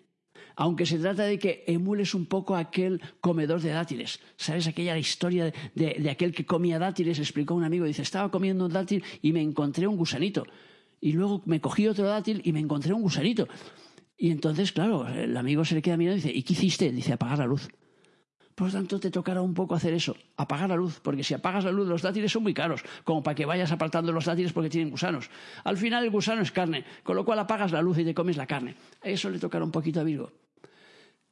Aunque 0.55 0.85
se 0.85 0.99
trata 0.99 1.23
de 1.23 1.39
que 1.39 1.63
emules 1.67 2.13
un 2.13 2.25
poco 2.25 2.55
aquel 2.55 3.01
comedor 3.21 3.61
de 3.61 3.69
dátiles. 3.69 4.19
¿Sabes 4.35 4.67
aquella 4.67 4.97
historia 4.97 5.53
de, 5.75 5.95
de 5.99 6.09
aquel 6.09 6.33
que 6.33 6.45
comía 6.45 6.77
dátiles? 6.77 7.19
Explicó 7.19 7.55
un 7.55 7.63
amigo, 7.63 7.85
dice, 7.85 8.01
estaba 8.01 8.29
comiendo 8.29 8.65
un 8.65 8.73
dátil 8.73 9.03
y 9.21 9.31
me 9.31 9.41
encontré 9.41 9.87
un 9.87 9.95
gusanito. 9.95 10.45
Y 10.99 11.13
luego 11.13 11.41
me 11.45 11.61
cogí 11.61 11.87
otro 11.87 12.05
dátil 12.05 12.41
y 12.43 12.51
me 12.51 12.59
encontré 12.59 12.93
un 12.93 13.01
gusanito. 13.01 13.47
Y 14.21 14.29
entonces, 14.29 14.71
claro, 14.71 15.07
el 15.07 15.35
amigo 15.35 15.65
se 15.65 15.73
le 15.73 15.81
queda 15.81 15.97
mirando 15.97 16.19
y 16.19 16.21
dice, 16.21 16.37
¿y 16.37 16.43
qué 16.43 16.53
hiciste? 16.53 16.91
Dice, 16.91 17.11
apagar 17.11 17.39
la 17.39 17.47
luz. 17.47 17.69
Por 18.53 18.67
lo 18.67 18.73
tanto, 18.73 18.99
te 18.99 19.09
tocará 19.09 19.41
un 19.41 19.55
poco 19.55 19.73
hacer 19.73 19.95
eso, 19.95 20.15
apagar 20.37 20.69
la 20.69 20.75
luz, 20.75 20.99
porque 21.01 21.23
si 21.23 21.33
apagas 21.33 21.65
la 21.65 21.71
luz, 21.71 21.87
los 21.87 22.03
dátiles 22.03 22.31
son 22.31 22.43
muy 22.43 22.53
caros, 22.53 22.83
como 23.03 23.23
para 23.23 23.33
que 23.33 23.47
vayas 23.47 23.71
apartando 23.71 24.11
los 24.11 24.25
dátiles 24.25 24.53
porque 24.53 24.69
tienen 24.69 24.91
gusanos. 24.91 25.31
Al 25.63 25.75
final, 25.75 26.03
el 26.03 26.11
gusano 26.11 26.43
es 26.43 26.51
carne, 26.51 26.85
con 27.01 27.15
lo 27.15 27.25
cual 27.25 27.39
apagas 27.39 27.71
la 27.71 27.81
luz 27.81 27.97
y 27.97 28.05
te 28.05 28.13
comes 28.13 28.37
la 28.37 28.45
carne. 28.45 28.75
Eso 29.01 29.27
le 29.31 29.39
tocará 29.39 29.65
un 29.65 29.71
poquito 29.71 30.01
a 30.01 30.03
Virgo. 30.03 30.31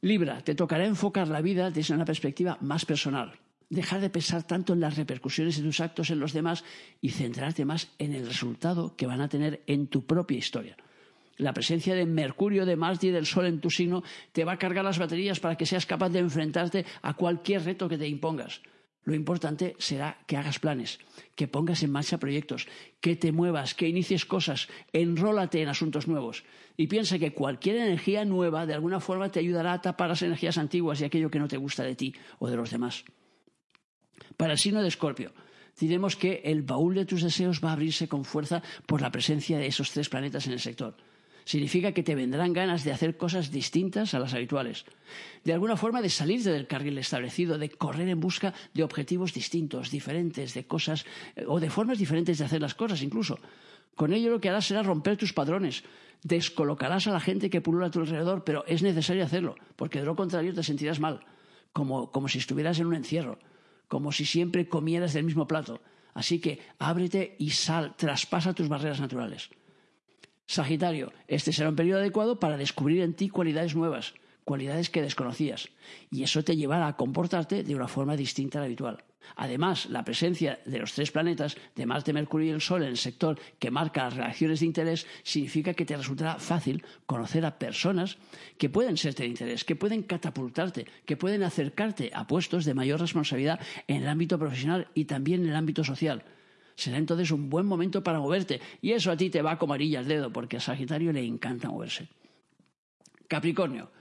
Libra, 0.01 0.41
te 0.41 0.55
tocará 0.55 0.83
enfocar 0.87 1.27
la 1.27 1.41
vida 1.41 1.69
desde 1.69 1.93
una 1.93 2.05
perspectiva 2.05 2.57
más 2.59 2.85
personal. 2.85 3.33
Dejar 3.69 4.01
de 4.01 4.09
pensar 4.09 4.41
tanto 4.41 4.73
en 4.73 4.79
las 4.79 4.97
repercusiones 4.97 5.57
de 5.57 5.61
tus 5.61 5.79
actos 5.79 6.09
en 6.09 6.19
los 6.19 6.33
demás 6.33 6.63
y 7.01 7.09
centrarte 7.09 7.65
más 7.65 7.91
en 7.99 8.15
el 8.15 8.25
resultado 8.25 8.95
que 8.95 9.05
van 9.05 9.21
a 9.21 9.29
tener 9.29 9.61
en 9.67 9.85
tu 9.85 10.07
propia 10.07 10.39
historia 10.39 10.75
la 11.39 11.53
presencia 11.53 11.95
de 11.95 12.05
Mercurio, 12.05 12.65
de 12.65 12.75
Marte 12.75 13.07
y 13.07 13.11
del 13.11 13.25
Sol 13.25 13.47
en 13.47 13.59
tu 13.59 13.71
signo 13.71 14.03
te 14.31 14.43
va 14.43 14.53
a 14.53 14.59
cargar 14.59 14.85
las 14.85 14.99
baterías 14.99 15.39
para 15.39 15.55
que 15.55 15.65
seas 15.65 15.85
capaz 15.85 16.09
de 16.09 16.19
enfrentarte 16.19 16.85
a 17.01 17.15
cualquier 17.15 17.63
reto 17.63 17.89
que 17.89 17.97
te 17.97 18.07
impongas. 18.07 18.61
Lo 19.05 19.15
importante 19.15 19.75
será 19.79 20.19
que 20.27 20.35
hagas 20.35 20.59
planes, 20.59 20.99
que 21.35 21.47
pongas 21.47 21.81
en 21.81 21.91
marcha 21.91 22.19
proyectos, 22.19 22.67
que 22.99 23.15
te 23.15 23.31
muevas, 23.31 23.73
que 23.73 23.87
inicies 23.87 24.25
cosas, 24.25 24.67
enrólate 24.91 25.61
en 25.61 25.69
asuntos 25.69 26.07
nuevos. 26.07 26.43
Y 26.75 26.87
piensa 26.87 27.17
que 27.17 27.33
cualquier 27.33 27.77
energía 27.77 28.25
nueva 28.25 28.65
de 28.65 28.73
alguna 28.73 28.99
forma 28.99 29.31
te 29.31 29.39
ayudará 29.39 29.73
a 29.73 29.81
tapar 29.81 30.09
las 30.09 30.21
energías 30.21 30.57
antiguas 30.57 30.99
y 30.99 31.05
aquello 31.05 31.31
que 31.31 31.39
no 31.39 31.47
te 31.47 31.57
gusta 31.57 31.83
de 31.83 31.95
ti 31.95 32.13
o 32.39 32.49
de 32.49 32.57
los 32.57 32.69
demás. 32.69 33.05
Para 34.35 34.53
el 34.53 34.59
signo 34.59 34.81
de 34.81 34.89
Escorpio, 34.89 35.31
diremos 35.79 36.17
que 36.17 36.41
el 36.43 36.61
baúl 36.63 36.93
de 36.93 37.05
tus 37.05 37.23
deseos 37.23 37.63
va 37.63 37.69
a 37.69 37.73
abrirse 37.73 38.09
con 38.09 38.25
fuerza 38.25 38.61
por 38.85 39.01
la 39.01 39.11
presencia 39.11 39.57
de 39.57 39.67
esos 39.67 39.91
tres 39.91 40.09
planetas 40.09 40.45
en 40.45 40.53
el 40.53 40.59
sector. 40.59 40.95
Significa 41.49 41.93
que 41.93 42.03
te 42.03 42.13
vendrán 42.13 42.53
ganas 42.53 42.83
de 42.83 42.91
hacer 42.91 43.17
cosas 43.17 43.49
distintas 43.49 44.13
a 44.13 44.19
las 44.19 44.35
habituales. 44.35 44.85
De 45.43 45.51
alguna 45.51 45.77
forma 45.77 45.99
de 45.99 46.11
salirte 46.11 46.51
del 46.51 46.67
carril 46.67 46.99
establecido, 46.99 47.57
de 47.57 47.71
correr 47.71 48.07
en 48.07 48.19
busca 48.19 48.53
de 48.75 48.83
objetivos 48.83 49.33
distintos, 49.33 49.89
diferentes, 49.89 50.53
de 50.53 50.67
cosas 50.67 51.07
eh, 51.35 51.45
o 51.47 51.59
de 51.59 51.71
formas 51.71 51.97
diferentes 51.97 52.37
de 52.37 52.45
hacer 52.45 52.61
las 52.61 52.75
cosas 52.75 53.01
incluso. 53.01 53.39
Con 53.95 54.13
ello 54.13 54.29
lo 54.29 54.39
que 54.39 54.49
harás 54.49 54.67
será 54.67 54.83
romper 54.83 55.17
tus 55.17 55.33
padrones. 55.33 55.83
Descolocarás 56.21 57.07
a 57.07 57.13
la 57.13 57.19
gente 57.19 57.49
que 57.49 57.61
pulula 57.61 57.87
a 57.87 57.89
tu 57.89 58.01
alrededor, 58.01 58.43
pero 58.43 58.63
es 58.67 58.83
necesario 58.83 59.25
hacerlo, 59.25 59.55
porque 59.75 60.01
de 60.01 60.05
lo 60.05 60.15
contrario 60.15 60.53
te 60.53 60.61
sentirás 60.61 60.99
mal, 60.99 61.25
como, 61.73 62.11
como 62.11 62.27
si 62.27 62.37
estuvieras 62.37 62.77
en 62.77 62.85
un 62.85 62.93
encierro, 62.93 63.39
como 63.87 64.11
si 64.11 64.23
siempre 64.23 64.69
comieras 64.69 65.13
del 65.13 65.25
mismo 65.25 65.47
plato. 65.47 65.81
Así 66.13 66.37
que 66.37 66.59
ábrete 66.77 67.37
y 67.39 67.49
sal, 67.49 67.95
traspasa 67.97 68.53
tus 68.53 68.69
barreras 68.69 68.99
naturales. 68.99 69.49
Sagitario, 70.49 71.13
este 71.27 71.53
será 71.53 71.69
un 71.69 71.75
periodo 71.75 71.99
adecuado 71.99 72.39
para 72.39 72.57
descubrir 72.57 73.03
en 73.03 73.13
ti 73.13 73.29
cualidades 73.29 73.75
nuevas, 73.75 74.15
cualidades 74.45 74.89
que 74.89 75.03
desconocías, 75.03 75.69
y 76.09 76.23
eso 76.23 76.43
te 76.43 76.57
llevará 76.57 76.87
a 76.87 76.97
comportarte 76.97 77.61
de 77.61 77.75
una 77.75 77.87
forma 77.87 78.17
distinta 78.17 78.57
a 78.57 78.61
la 78.61 78.65
habitual. 78.65 79.03
Además, 79.35 79.85
la 79.91 80.03
presencia 80.03 80.59
de 80.65 80.79
los 80.79 80.93
tres 80.93 81.11
planetas, 81.11 81.55
de 81.75 81.85
Marte, 81.85 82.13
Mercurio 82.13 82.47
y 82.47 82.49
el 82.55 82.61
Sol, 82.61 82.81
en 82.81 82.89
el 82.89 82.97
sector 82.97 83.39
que 83.59 83.69
marca 83.69 84.05
las 84.05 84.15
relaciones 84.15 84.61
de 84.61 84.65
interés, 84.65 85.05
significa 85.21 85.75
que 85.75 85.85
te 85.85 85.95
resultará 85.95 86.39
fácil 86.39 86.83
conocer 87.05 87.45
a 87.45 87.59
personas 87.59 88.17
que 88.57 88.69
pueden 88.69 88.97
serte 88.97 89.21
de 89.21 89.29
interés, 89.29 89.63
que 89.63 89.75
pueden 89.75 90.01
catapultarte, 90.01 90.87
que 91.05 91.15
pueden 91.15 91.43
acercarte 91.43 92.09
a 92.11 92.25
puestos 92.25 92.65
de 92.65 92.73
mayor 92.73 92.99
responsabilidad 92.99 93.59
en 93.85 93.97
el 93.97 94.07
ámbito 94.07 94.39
profesional 94.39 94.87
y 94.95 95.05
también 95.05 95.43
en 95.43 95.49
el 95.49 95.55
ámbito 95.55 95.83
social 95.83 96.23
será 96.79 96.97
entonces 96.97 97.31
un 97.31 97.49
buen 97.49 97.65
momento 97.65 98.01
para 98.01 98.19
moverte. 98.19 98.61
Y 98.81 98.91
eso 98.91 99.11
a 99.11 99.17
ti 99.17 99.29
te 99.29 99.41
va 99.41 99.57
como 99.57 99.73
arilla 99.73 99.99
al 99.99 100.07
dedo, 100.07 100.31
porque 100.31 100.57
a 100.57 100.59
Sagitario 100.61 101.11
le 101.11 101.23
encanta 101.23 101.69
moverse. 101.69 102.07
Capricornio. 103.27 103.91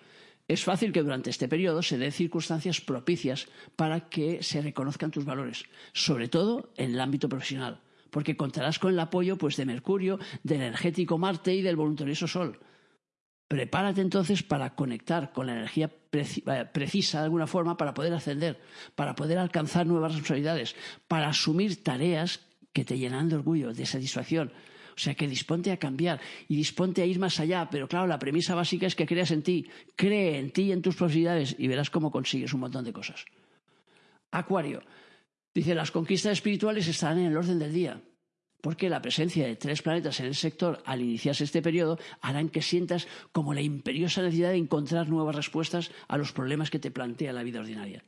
Es 0.46 0.64
fácil 0.64 0.92
que 0.92 1.02
durante 1.02 1.28
este 1.28 1.46
periodo 1.46 1.82
se 1.82 1.98
den 1.98 2.10
circunstancias 2.10 2.80
propicias 2.80 3.48
para 3.76 4.08
que 4.08 4.42
se 4.42 4.62
reconozcan 4.62 5.10
tus 5.10 5.26
valores, 5.26 5.64
sobre 5.92 6.28
todo 6.28 6.72
en 6.78 6.92
el 6.92 7.00
ámbito 7.00 7.28
profesional, 7.28 7.82
porque 8.08 8.36
contarás 8.36 8.78
con 8.78 8.92
el 8.92 8.98
apoyo 8.98 9.36
pues, 9.36 9.56
de 9.56 9.66
Mercurio, 9.66 10.18
del 10.42 10.62
energético 10.62 11.18
Marte 11.18 11.54
y 11.54 11.60
del 11.60 11.76
voluntarioso 11.76 12.26
Sol. 12.26 12.58
Prepárate 13.46 14.00
entonces 14.00 14.42
para 14.42 14.74
conectar 14.74 15.32
con 15.32 15.46
la 15.46 15.52
energía 15.52 15.90
eh, 16.12 16.66
precisa 16.72 17.18
de 17.18 17.24
alguna 17.24 17.46
forma 17.46 17.76
para 17.76 17.92
poder 17.92 18.14
ascender, 18.14 18.58
para 18.94 19.14
poder 19.14 19.36
alcanzar 19.36 19.86
nuevas 19.86 20.12
responsabilidades, 20.12 20.76
para 21.08 21.28
asumir 21.28 21.82
tareas 21.82 22.47
que 22.72 22.84
te 22.84 22.98
llenan 22.98 23.28
de 23.28 23.36
orgullo, 23.36 23.72
de 23.72 23.86
satisfacción. 23.86 24.52
O 24.98 25.00
sea 25.00 25.14
que 25.14 25.28
disponte 25.28 25.70
a 25.70 25.76
cambiar 25.76 26.20
y 26.48 26.56
disponte 26.56 27.02
a 27.02 27.06
ir 27.06 27.18
más 27.20 27.38
allá. 27.38 27.68
Pero 27.70 27.86
claro, 27.86 28.08
la 28.08 28.18
premisa 28.18 28.56
básica 28.56 28.86
es 28.86 28.96
que 28.96 29.06
creas 29.06 29.30
en 29.30 29.42
ti. 29.42 29.70
Cree 29.94 30.38
en 30.38 30.50
ti 30.50 30.62
y 30.62 30.72
en 30.72 30.82
tus 30.82 30.96
posibilidades 30.96 31.54
y 31.56 31.68
verás 31.68 31.88
cómo 31.88 32.10
consigues 32.10 32.52
un 32.52 32.60
montón 32.60 32.84
de 32.84 32.92
cosas. 32.92 33.24
Acuario. 34.32 34.82
Dice, 35.54 35.74
las 35.74 35.92
conquistas 35.92 36.32
espirituales 36.32 36.88
estarán 36.88 37.20
en 37.20 37.26
el 37.26 37.36
orden 37.36 37.60
del 37.60 37.72
día. 37.72 38.02
Porque 38.60 38.90
la 38.90 39.00
presencia 39.00 39.46
de 39.46 39.54
tres 39.54 39.82
planetas 39.82 40.18
en 40.18 40.26
el 40.26 40.34
sector 40.34 40.82
al 40.84 41.00
iniciarse 41.00 41.44
este 41.44 41.62
periodo 41.62 41.98
harán 42.20 42.48
que 42.48 42.60
sientas 42.60 43.06
como 43.30 43.54
la 43.54 43.60
imperiosa 43.60 44.22
necesidad 44.22 44.50
de 44.50 44.56
encontrar 44.56 45.08
nuevas 45.08 45.36
respuestas 45.36 45.92
a 46.08 46.18
los 46.18 46.32
problemas 46.32 46.70
que 46.70 46.80
te 46.80 46.90
plantea 46.90 47.32
la 47.32 47.44
vida 47.44 47.60
ordinaria 47.60 48.02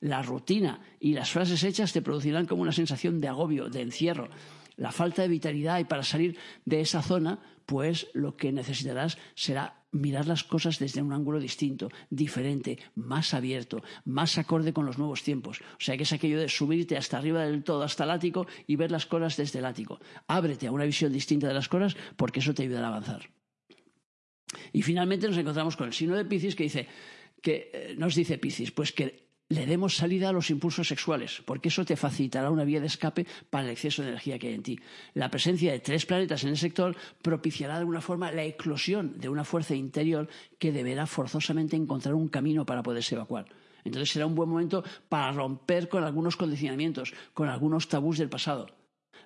la 0.00 0.22
rutina 0.22 0.80
y 1.00 1.14
las 1.14 1.30
frases 1.30 1.62
hechas 1.64 1.92
te 1.92 2.02
producirán 2.02 2.46
como 2.46 2.62
una 2.62 2.72
sensación 2.72 3.20
de 3.20 3.28
agobio, 3.28 3.68
de 3.68 3.82
encierro, 3.82 4.28
la 4.76 4.92
falta 4.92 5.22
de 5.22 5.28
vitalidad 5.28 5.78
y 5.78 5.84
para 5.84 6.02
salir 6.02 6.36
de 6.64 6.80
esa 6.80 7.02
zona, 7.02 7.40
pues 7.64 8.08
lo 8.12 8.36
que 8.36 8.52
necesitarás 8.52 9.18
será 9.34 9.82
mirar 9.92 10.26
las 10.26 10.44
cosas 10.44 10.78
desde 10.78 11.02
un 11.02 11.12
ángulo 11.12 11.40
distinto, 11.40 11.90
diferente, 12.10 12.78
más 12.94 13.34
abierto, 13.34 13.82
más 14.04 14.36
acorde 14.38 14.72
con 14.72 14.84
los 14.84 14.98
nuevos 14.98 15.22
tiempos. 15.22 15.60
O 15.60 15.80
sea 15.80 15.96
que 15.96 16.02
es 16.02 16.12
aquello 16.12 16.38
de 16.38 16.48
subirte 16.48 16.96
hasta 16.96 17.18
arriba 17.18 17.44
del 17.44 17.64
todo, 17.64 17.82
hasta 17.82 18.04
el 18.04 18.10
ático 18.10 18.46
y 18.66 18.76
ver 18.76 18.90
las 18.90 19.06
cosas 19.06 19.36
desde 19.36 19.58
el 19.58 19.64
ático. 19.64 19.98
Ábrete 20.26 20.66
a 20.66 20.72
una 20.72 20.84
visión 20.84 21.12
distinta 21.12 21.48
de 21.48 21.54
las 21.54 21.68
cosas 21.68 21.96
porque 22.16 22.40
eso 22.40 22.54
te 22.54 22.62
ayudará 22.62 22.88
a 22.88 22.90
avanzar. 22.90 23.30
Y 24.72 24.82
finalmente 24.82 25.26
nos 25.26 25.38
encontramos 25.38 25.76
con 25.76 25.88
el 25.88 25.92
signo 25.92 26.16
de 26.16 26.24
Piscis 26.24 26.54
que 26.54 26.64
dice 26.64 26.86
que 27.42 27.70
eh, 27.72 27.94
nos 27.96 28.14
dice 28.14 28.38
Piscis, 28.38 28.70
pues 28.70 28.92
que 28.92 29.25
le 29.48 29.66
demos 29.66 29.96
salida 29.96 30.28
a 30.28 30.32
los 30.32 30.50
impulsos 30.50 30.88
sexuales, 30.88 31.42
porque 31.44 31.68
eso 31.68 31.84
te 31.84 31.96
facilitará 31.96 32.50
una 32.50 32.64
vía 32.64 32.80
de 32.80 32.86
escape 32.86 33.26
para 33.48 33.64
el 33.64 33.70
exceso 33.70 34.02
de 34.02 34.08
energía 34.08 34.38
que 34.38 34.48
hay 34.48 34.54
en 34.54 34.62
ti. 34.62 34.80
La 35.14 35.30
presencia 35.30 35.72
de 35.72 35.80
tres 35.80 36.04
planetas 36.04 36.42
en 36.42 36.50
el 36.50 36.56
sector 36.56 36.96
propiciará 37.22 37.74
de 37.74 37.80
alguna 37.80 38.00
forma 38.00 38.32
la 38.32 38.44
eclosión 38.44 39.18
de 39.18 39.28
una 39.28 39.44
fuerza 39.44 39.74
interior 39.74 40.28
que 40.58 40.72
deberá 40.72 41.06
forzosamente 41.06 41.76
encontrar 41.76 42.14
un 42.14 42.28
camino 42.28 42.66
para 42.66 42.82
poderse 42.82 43.14
evacuar. 43.14 43.46
Entonces 43.84 44.10
será 44.10 44.26
un 44.26 44.34
buen 44.34 44.48
momento 44.48 44.82
para 45.08 45.30
romper 45.30 45.88
con 45.88 46.02
algunos 46.02 46.36
condicionamientos, 46.36 47.14
con 47.32 47.48
algunos 47.48 47.88
tabús 47.88 48.18
del 48.18 48.28
pasado. 48.28 48.66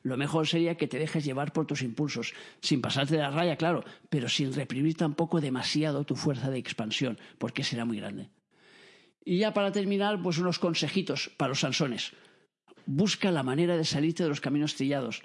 Lo 0.03 0.19
mejor 0.19 0.47
sería 0.47 0.77
que 0.77 0.87
te 0.87 0.99
dejes 0.99 1.25
llevar 1.25 1.53
por 1.53 1.67
tus 1.67 1.83
impulsos, 1.83 2.35
sin 2.61 2.83
pasarte 2.83 3.17
de 3.17 3.23
la 3.23 3.31
raya, 3.31 3.57
claro, 3.57 3.85
pero 4.11 4.29
sin 4.29 4.53
reprimir 4.53 4.97
tampoco 4.97 5.41
demasiado 5.41 6.05
tu 6.05 6.15
fuerza 6.15 6.51
de 6.51 6.59
expansión, 6.59 7.19
porque 7.39 7.65
será 7.65 7.85
muy 7.87 7.99
grande. 7.99 8.29
Y 9.25 9.39
ya 9.39 9.53
para 9.53 9.73
terminar, 9.73 10.21
pues 10.23 10.39
unos 10.39 10.59
consejitos 10.59 11.31
para 11.37 11.51
los 11.51 11.61
Sansones. 11.61 12.13
Busca 12.87 13.31
la 13.31 13.43
manera 13.43 13.77
de 13.77 13.85
salirte 13.85 14.23
de 14.23 14.29
los 14.29 14.41
caminos 14.41 14.75
trillados, 14.75 15.23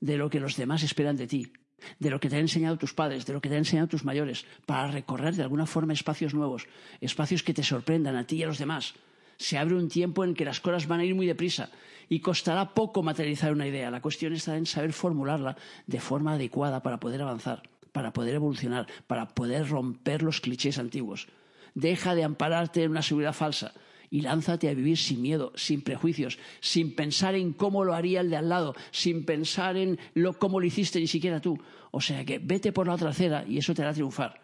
de 0.00 0.16
lo 0.16 0.30
que 0.30 0.40
los 0.40 0.56
demás 0.56 0.82
esperan 0.82 1.16
de 1.16 1.26
ti, 1.26 1.52
de 1.98 2.10
lo 2.10 2.20
que 2.20 2.28
te 2.28 2.36
han 2.36 2.42
enseñado 2.42 2.78
tus 2.78 2.94
padres, 2.94 3.26
de 3.26 3.32
lo 3.32 3.40
que 3.40 3.48
te 3.48 3.54
han 3.54 3.60
enseñado 3.60 3.88
tus 3.88 4.04
mayores, 4.04 4.46
para 4.66 4.90
recorrer 4.90 5.34
de 5.34 5.42
alguna 5.42 5.66
forma 5.66 5.92
espacios 5.92 6.34
nuevos, 6.34 6.66
espacios 7.00 7.42
que 7.42 7.54
te 7.54 7.62
sorprendan 7.62 8.16
a 8.16 8.26
ti 8.26 8.36
y 8.36 8.42
a 8.42 8.46
los 8.46 8.58
demás. 8.58 8.94
Se 9.36 9.58
abre 9.58 9.74
un 9.74 9.88
tiempo 9.88 10.24
en 10.24 10.34
que 10.34 10.44
las 10.44 10.60
cosas 10.60 10.86
van 10.86 11.00
a 11.00 11.04
ir 11.04 11.14
muy 11.14 11.26
deprisa 11.26 11.70
y 12.08 12.20
costará 12.20 12.72
poco 12.74 13.02
materializar 13.02 13.52
una 13.52 13.66
idea. 13.66 13.90
La 13.90 14.00
cuestión 14.00 14.32
está 14.32 14.56
en 14.56 14.66
saber 14.66 14.92
formularla 14.92 15.56
de 15.86 16.00
forma 16.00 16.34
adecuada 16.34 16.82
para 16.82 17.00
poder 17.00 17.22
avanzar, 17.22 17.62
para 17.92 18.12
poder 18.12 18.36
evolucionar, 18.36 18.86
para 19.06 19.28
poder 19.28 19.68
romper 19.68 20.22
los 20.22 20.40
clichés 20.40 20.78
antiguos. 20.78 21.28
Deja 21.74 22.14
de 22.14 22.24
ampararte 22.24 22.82
en 22.82 22.92
una 22.92 23.02
seguridad 23.02 23.32
falsa 23.32 23.74
y 24.10 24.20
lánzate 24.20 24.68
a 24.68 24.74
vivir 24.74 24.96
sin 24.96 25.20
miedo, 25.20 25.52
sin 25.56 25.82
prejuicios, 25.82 26.38
sin 26.60 26.94
pensar 26.94 27.34
en 27.34 27.52
cómo 27.52 27.84
lo 27.84 27.94
haría 27.94 28.20
el 28.20 28.30
de 28.30 28.36
al 28.36 28.48
lado, 28.48 28.74
sin 28.92 29.24
pensar 29.24 29.76
en 29.76 29.98
lo, 30.14 30.38
cómo 30.38 30.60
lo 30.60 30.66
hiciste 30.66 31.00
ni 31.00 31.08
siquiera 31.08 31.40
tú. 31.40 31.58
O 31.90 32.00
sea 32.00 32.24
que 32.24 32.38
vete 32.38 32.72
por 32.72 32.86
la 32.86 32.94
otra 32.94 33.10
acera 33.10 33.44
y 33.46 33.58
eso 33.58 33.74
te 33.74 33.82
hará 33.82 33.92
triunfar. 33.92 34.40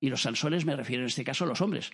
Y 0.00 0.08
los 0.08 0.22
sansones 0.22 0.64
me 0.64 0.74
refiero 0.74 1.02
en 1.02 1.06
este 1.06 1.22
caso 1.22 1.44
a 1.44 1.46
los 1.46 1.60
hombres. 1.60 1.92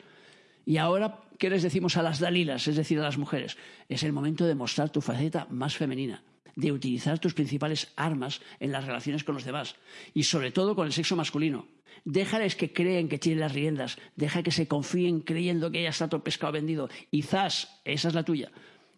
Y 0.64 0.78
ahora, 0.78 1.21
¿qué 1.38 1.50
les 1.50 1.62
decimos 1.62 1.97
a 1.97 2.02
las 2.02 2.18
dalilas, 2.18 2.66
es 2.68 2.76
decir, 2.76 2.99
a 2.99 3.02
las 3.02 3.18
mujeres? 3.18 3.57
Es 3.88 4.02
el 4.02 4.12
momento 4.12 4.47
de 4.47 4.54
mostrar 4.54 4.90
tu 4.90 5.00
faceta 5.00 5.47
más 5.50 5.76
femenina, 5.76 6.23
de 6.59 6.73
utilizar 6.73 7.21
tus 7.21 7.35
principales 7.35 7.93
armas 7.95 8.41
en 8.59 8.73
las 8.73 8.85
relaciones 8.85 9.23
con 9.23 9.37
los 9.37 9.45
demás 9.45 9.77
y 10.12 10.25
sobre 10.25 10.50
todo 10.50 10.75
con 10.75 10.87
el 10.87 10.93
sexo 10.93 11.15
masculino. 11.15 11.69
Déjales 12.05 12.57
que 12.57 12.73
creen 12.73 13.09
que 13.09 13.19
tienen 13.19 13.41
las 13.41 13.53
riendas. 13.53 13.97
Deja 14.17 14.43
que 14.43 14.50
se 14.50 14.67
confíen 14.67 15.21
creyendo 15.21 15.71
que 15.71 15.85
ya 15.85 15.91
está 15.91 16.09
todo 16.09 16.25
pescado 16.25 16.55
vendido. 16.55 16.88
Zas, 17.23 17.81
esa 17.85 18.09
es 18.09 18.15
la 18.15 18.25
tuya. 18.25 18.50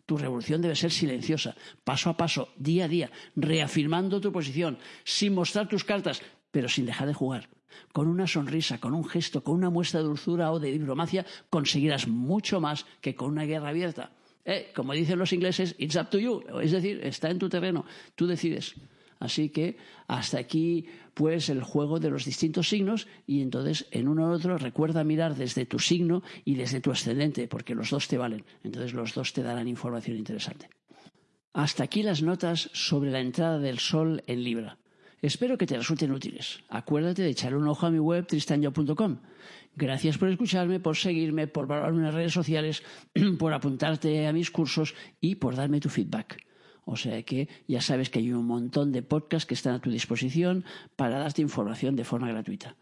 Tu 0.07 0.17
revolución 0.17 0.62
debe 0.62 0.75
ser 0.75 0.90
silenciosa, 0.90 1.55
paso 1.85 2.09
a 2.09 2.17
paso, 2.17 2.49
día 2.57 2.87
a 2.87 2.88
día, 2.88 3.11
reafirmando 3.37 4.21
tu 4.21 4.33
posición, 4.33 4.79
sin 5.05 5.35
mostrar 5.35 5.69
tus 5.69 5.85
cartas, 5.85 6.23
pero 6.50 6.69
sin 6.69 6.87
dejar 6.87 7.09
de 7.09 7.14
jugar. 7.14 7.50
Con 7.93 8.09
una 8.09 8.26
sonrisa, 8.26 8.81
con 8.81 8.95
un 8.95 9.05
gesto, 9.05 9.45
con 9.45 9.55
una 9.55 9.71
muestra 9.71 10.00
de 10.00 10.07
dulzura 10.07 10.50
o 10.50 10.59
de 10.59 10.73
diplomacia, 10.73 11.26
conseguirás 11.50 12.09
mucho 12.09 12.59
más 12.61 12.87
que 13.02 13.14
con 13.14 13.31
una 13.31 13.45
guerra 13.45 13.69
abierta. 13.69 14.12
Eh, 14.44 14.73
como 14.75 14.92
dicen 14.94 15.18
los 15.18 15.32
ingleses, 15.32 15.75
it's 15.78 15.97
up 15.97 16.11
to 16.11 16.18
you. 16.18 16.42
Es 16.62 16.73
decir, 16.73 17.00
está 17.02 17.30
en 17.30 17.38
tu 17.38 17.49
terreno, 17.49 17.85
tú 18.14 18.26
decides. 18.26 18.75
Así 19.20 19.50
que 19.50 19.76
hasta 20.09 20.38
aquí 20.38 20.87
pues 21.12 21.50
el 21.50 21.62
juego 21.62 22.00
de 22.00 22.09
los 22.09 22.25
distintos 22.25 22.70
signos 22.70 23.06
y 23.26 23.42
entonces 23.42 23.87
en 23.90 24.09
uno 24.09 24.28
u 24.28 24.32
otro 24.32 24.56
recuerda 24.56 25.04
mirar 25.04 25.37
desde 25.37 25.66
tu 25.66 25.78
signo 25.78 26.23
y 26.47 26.54
desde 26.54 26.80
tu 26.80 26.90
ascendente 26.90 27.47
porque 27.47 27.75
los 27.75 27.90
dos 27.90 28.09
te 28.09 28.16
valen. 28.16 28.44
Entonces 28.64 28.94
los 28.94 29.14
dos 29.14 29.35
te 29.35 29.42
darán 29.42 29.68
información 29.68 30.16
interesante. 30.16 30.70
Hasta 31.52 31.85
aquí 31.85 32.02
las 32.02 32.23
notas 32.23 32.70
sobre 32.73 33.11
la 33.11 33.20
entrada 33.20 33.59
del 33.59 33.78
sol 33.78 34.23
en 34.26 34.42
Libra. 34.42 34.80
Espero 35.23 35.59
que 35.59 35.67
te 35.67 35.77
resulten 35.77 36.12
útiles. 36.12 36.61
Acuérdate 36.69 37.23
de 37.23 37.31
echarle 37.31 37.59
un 37.59 37.69
ojo 37.69 37.87
a 37.87 37.91
mi 37.91 37.99
web 37.99 38.27
tristanyo.com. 38.27 39.19
Gracias 39.77 40.19
por 40.19 40.29
escucharme, 40.29 40.81
por 40.81 40.97
seguirme, 40.97 41.47
por 41.47 41.67
valorarme 41.67 41.99
en 41.99 42.05
las 42.05 42.15
redes 42.15 42.33
sociales, 42.33 42.83
por 43.39 43.53
apuntarte 43.53 44.27
a 44.27 44.33
mis 44.33 44.50
cursos 44.50 44.95
y 45.21 45.37
por 45.37 45.57
darme 45.57 45.81
tu 45.81 45.89
feedback. 45.89 46.45
O 46.85 46.97
sea 46.97 47.23
que 47.23 47.49
ya 47.69 47.81
sabes 47.81 48.11
que 48.11 48.19
hay 48.19 48.33
un 48.33 48.47
montón 48.47 48.93
de 48.93 49.03
podcasts 49.03 49.47
que 49.47 49.55
están 49.55 49.75
a 49.75 49.81
tu 49.81 49.91
disposición 49.91 50.65
para 50.97 51.19
darte 51.19 51.43
información 51.43 51.95
de 51.97 52.05
forma 52.05 52.29
gratuita. 52.29 52.77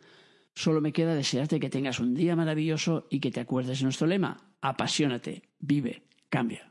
Solo 0.54 0.80
me 0.80 0.92
queda 0.92 1.14
desearte 1.14 1.61
que 1.61 1.71
tengas 1.71 2.00
un 2.00 2.14
día 2.14 2.35
maravilloso 2.35 3.07
y 3.11 3.21
que 3.21 3.30
te 3.30 3.40
acuerdes 3.40 3.78
de 3.78 3.85
nuestro 3.85 4.07
lema, 4.07 4.49
apasionate, 4.61 5.42
vive, 5.61 6.02
cambia. 6.30 6.67